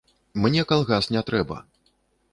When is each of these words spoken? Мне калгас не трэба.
Мне 0.45 0.63
калгас 0.71 1.11
не 1.17 1.23
трэба. 1.31 1.57